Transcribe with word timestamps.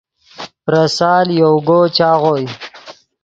پریسال 0.65 1.25
یوگو 1.41 1.79
چاغوئے 1.95 2.43